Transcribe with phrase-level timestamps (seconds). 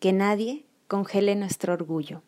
[0.00, 2.22] Que nadie congele nuestro orgullo.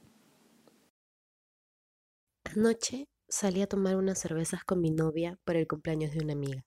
[2.45, 6.67] Anoche salí a tomar unas cervezas con mi novia para el cumpleaños de una amiga.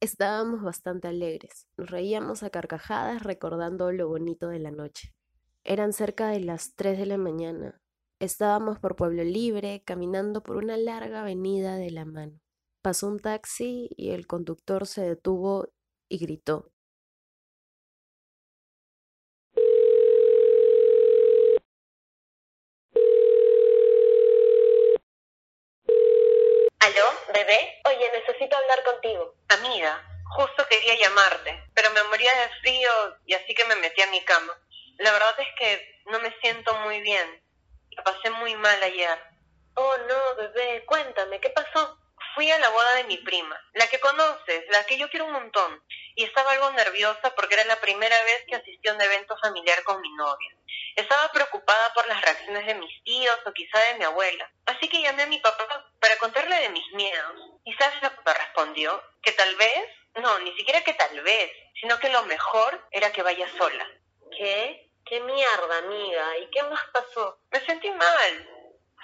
[0.00, 5.14] Estábamos bastante alegres, nos reíamos a carcajadas recordando lo bonito de la noche.
[5.62, 7.80] Eran cerca de las 3 de la mañana.
[8.18, 12.40] Estábamos por Pueblo Libre, caminando por una larga avenida de la mano.
[12.82, 15.68] Pasó un taxi y el conductor se detuvo
[16.08, 16.72] y gritó.
[27.40, 27.80] ¿Aló, bebé?
[27.86, 29.34] Oye, necesito hablar contigo.
[29.48, 30.04] Amiga,
[30.36, 32.90] justo quería llamarte, pero me moría de frío
[33.24, 34.52] y así que me metí a mi cama.
[34.98, 37.42] La verdad es que no me siento muy bien.
[37.92, 39.18] La pasé muy mal ayer.
[39.74, 41.98] Oh, no, bebé, cuéntame, ¿qué pasó?
[42.34, 45.32] Fui a la boda de mi prima, la que conoces, la que yo quiero un
[45.32, 45.82] montón,
[46.16, 49.82] y estaba algo nerviosa porque era la primera vez que asistí a un evento familiar
[49.84, 50.54] con mi novia.
[50.94, 55.00] Estaba preocupada por las reacciones de mis tíos o quizá de mi abuela, así que
[55.00, 57.36] llamé a mi papá para contarle de mis miedos.
[57.64, 59.02] ¿Y sabes lo que me respondió?
[59.22, 63.22] Que tal vez, no, ni siquiera que tal vez, sino que lo mejor era que
[63.22, 63.86] vaya sola.
[64.36, 64.90] ¿Qué?
[65.04, 66.38] ¿Qué mierda, amiga?
[66.38, 67.40] ¿Y qué más pasó?
[67.50, 68.48] Me sentí mal,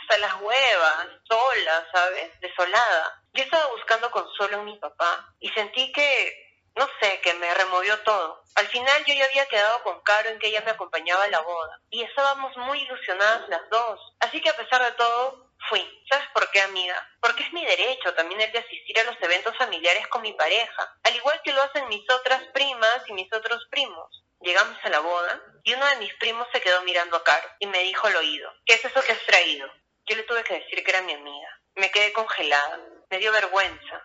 [0.00, 2.41] hasta las huevas, sola, ¿sabes?
[2.41, 3.22] Desolada.
[3.33, 7.98] Yo estaba buscando consuelo en mi papá y sentí que, no sé, que me removió
[8.02, 8.42] todo.
[8.55, 11.41] Al final yo ya había quedado con Caro en que ella me acompañaba a la
[11.41, 14.00] boda y estábamos muy ilusionadas las dos.
[14.20, 15.82] Así que a pesar de todo, fui.
[16.10, 16.96] ¿Sabes por qué, amiga?
[17.20, 20.96] Porque es mi derecho también el de asistir a los eventos familiares con mi pareja,
[21.02, 24.24] al igual que lo hacen mis otras primas y mis otros primos.
[24.40, 27.66] Llegamos a la boda y uno de mis primos se quedó mirando a Caro y
[27.66, 29.68] me dijo al oído, ¿qué es eso que has traído?
[30.08, 31.60] Yo le tuve que decir que era mi amiga.
[31.74, 32.80] Me quedé congelada.
[33.10, 34.04] Me dio vergüenza.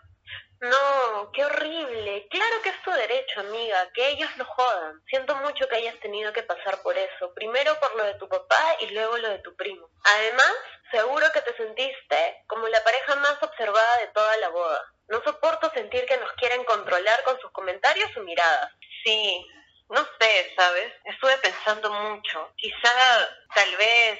[0.61, 2.27] No, qué horrible.
[2.29, 5.01] Claro que es tu derecho, amiga, que ellos no jodan.
[5.07, 7.33] Siento mucho que hayas tenido que pasar por eso.
[7.33, 9.89] Primero por lo de tu papá y luego lo de tu primo.
[10.03, 10.55] Además,
[10.91, 14.93] seguro que te sentiste como la pareja más observada de toda la boda.
[15.07, 18.71] No soporto sentir que nos quieren controlar con sus comentarios o miradas.
[19.03, 19.47] Sí,
[19.89, 20.93] no sé, ¿sabes?
[21.05, 22.53] Estuve pensando mucho.
[22.55, 24.19] Quizá, tal vez,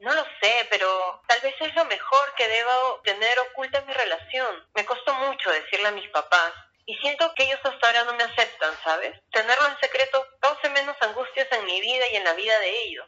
[0.00, 4.68] no lo sé, pero tal vez es lo mejor que debo tener oculta mi relación.
[4.74, 6.52] Me costó mucho decirle a mis papás.
[6.86, 9.16] Y siento que ellos hasta ahora no me aceptan, ¿sabes?
[9.30, 13.06] Tenerlo en secreto causa menos angustias en mi vida y en la vida de ellos.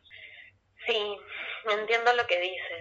[0.86, 1.18] Sí,
[1.70, 2.73] entiendo lo que dices.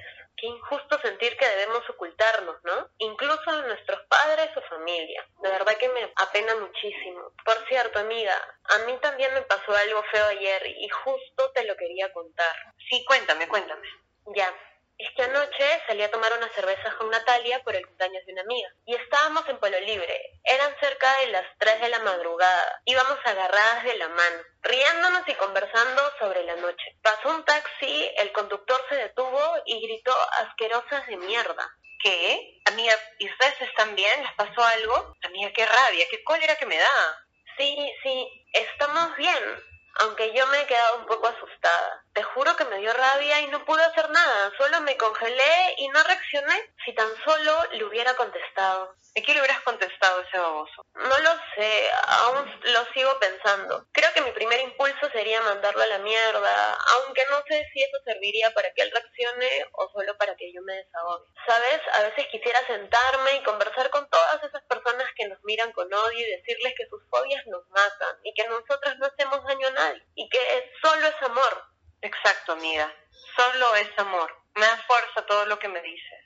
[0.44, 2.90] Qué injusto sentir que debemos ocultarnos, ¿no?
[2.98, 5.26] Incluso de nuestros padres o familia.
[5.42, 7.32] De verdad que me apena muchísimo.
[7.46, 11.78] Por cierto, amiga, a mí también me pasó algo feo ayer y justo te lo
[11.78, 12.54] quería contar.
[12.90, 13.88] Sí, cuéntame, cuéntame.
[14.36, 14.54] Ya,
[14.98, 18.42] es que anoche salí a tomar unas cervezas con Natalia por el cumpleaños de una
[18.42, 18.70] amiga.
[18.86, 20.40] Y estábamos en Polo Libre.
[20.44, 22.82] Eran cerca de las 3 de la madrugada.
[22.86, 26.98] Íbamos agarradas de la mano, riéndonos y conversando sobre la noche.
[27.02, 30.14] Pasó un taxi, el conductor se detuvo y gritó
[30.48, 31.70] asquerosas de mierda.
[32.02, 32.62] ¿Qué?
[32.66, 34.24] Amiga, ¿y ustedes están bien?
[34.24, 35.16] ¿Les pasó algo?
[35.24, 37.26] Amiga, qué rabia, qué cólera que me da.
[37.58, 39.73] Sí, sí, estamos bien
[40.04, 42.04] aunque yo me he quedado un poco asustada.
[42.14, 45.88] Te juro que me dio rabia y no pude hacer nada, solo me congelé y
[45.90, 46.74] no reaccioné.
[46.86, 48.96] Si tan solo le hubiera contestado.
[49.16, 50.86] ¿Y qué le hubieras contestado ese baboso?
[50.96, 53.86] No lo sé, aún lo sigo pensando.
[53.92, 57.98] Creo que mi primer impulso sería mandarlo a la mierda, aunque no sé si eso
[58.06, 61.28] serviría para que él reaccione o solo para que yo me desahogue.
[61.46, 61.82] ¿Sabes?
[61.94, 66.20] A veces quisiera sentarme y conversar con todas esas personas que nos miran con odio
[66.20, 70.04] y decirles que sus fobias nos matan y que nosotras no hacemos daño a nadie
[70.16, 71.64] y que solo es amor.
[72.02, 72.92] Exacto, amiga.
[73.38, 74.36] Solo es amor.
[74.56, 76.23] Me da fuerza todo lo que me dices.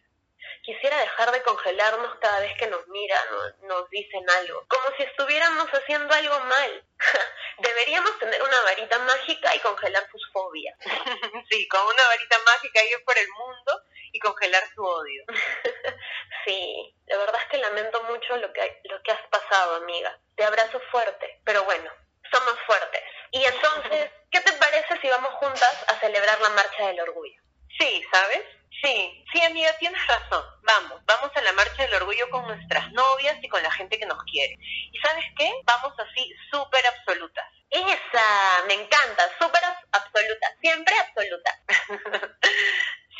[0.67, 5.03] Quisiera dejar de congelarnos cada vez que nos miran o nos dicen algo, como si
[5.03, 6.83] estuviéramos haciendo algo mal.
[7.59, 10.77] Deberíamos tener una varita mágica y congelar sus fobias.
[11.49, 15.23] sí, con una varita mágica ir por el mundo y congelar su odio.
[16.45, 20.19] sí, la verdad es que lamento mucho lo que, lo que has pasado, amiga.
[20.35, 21.89] Te abrazo fuerte, pero bueno,
[22.29, 23.03] somos fuertes.
[23.31, 27.41] Y entonces, ¿qué te parece si vamos juntas a celebrar la Marcha del Orgullo?
[27.79, 28.43] Sí, ¿sabes?
[28.83, 30.43] Sí, sí, amiga, tienes razón.
[30.67, 34.05] Vamos, vamos a la marcha del orgullo con nuestras novias y con la gente que
[34.05, 34.57] nos quiere.
[34.59, 35.49] ¿Y sabes qué?
[35.63, 37.45] Vamos así súper absolutas.
[37.69, 39.61] Esa, me encanta, súper
[39.93, 41.59] absoluta, siempre absoluta.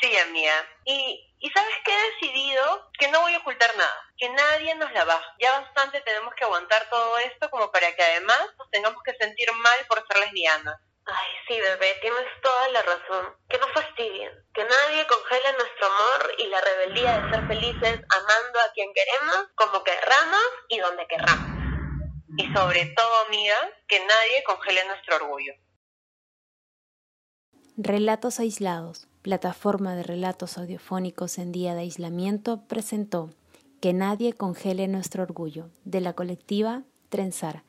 [0.00, 0.66] sí, amiga.
[0.84, 2.90] Y, ¿Y sabes qué he decidido?
[2.98, 5.34] Que no voy a ocultar nada, que nadie nos la baja.
[5.40, 9.50] Ya bastante tenemos que aguantar todo esto como para que además nos tengamos que sentir
[9.54, 10.78] mal por ser lesbianas.
[11.10, 13.34] Ay, sí, bebé, tienes toda la razón.
[13.48, 14.30] Que no fastidien.
[14.52, 19.48] Que nadie congele nuestro amor y la rebeldía de ser felices amando a quien queremos,
[19.54, 21.48] como querramos y donde querramos.
[22.36, 23.56] Y sobre todo, amiga,
[23.88, 25.54] que nadie congele nuestro orgullo.
[27.78, 33.30] Relatos Aislados, plataforma de relatos audiofónicos en día de aislamiento, presentó
[33.80, 37.62] Que nadie congele nuestro orgullo, de la colectiva Trenzar,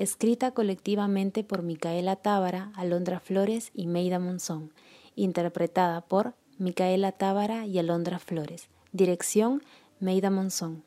[0.00, 4.72] escrita colectivamente por Micaela Tábara, Alondra Flores y Meida Monzón,
[5.14, 8.70] interpretada por Micaela Tábara y Alondra Flores.
[8.92, 9.62] Dirección
[10.00, 10.84] Meida Monzón.